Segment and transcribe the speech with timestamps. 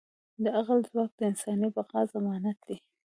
[0.43, 2.77] د عقل ځواک د انساني بقا ضمانت دی.